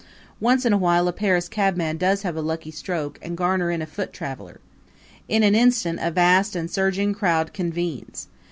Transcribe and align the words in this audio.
Once 0.39 0.65
in 0.65 0.73
a 0.73 0.79
while 0.79 1.07
a 1.07 1.13
Paris 1.13 1.47
cabman 1.47 1.95
does 1.95 2.23
have 2.23 2.35
a 2.35 2.41
lucky 2.41 2.71
stroke 2.71 3.19
and 3.21 3.37
garner 3.37 3.69
in 3.69 3.83
a 3.83 3.85
foot 3.85 4.11
traveler. 4.11 4.59
In 5.27 5.43
an 5.43 5.53
instant 5.53 5.99
a 6.01 6.09
vast 6.09 6.55
and 6.55 6.71
surging 6.71 7.13
crowd 7.13 7.53
convenes. 7.53 8.27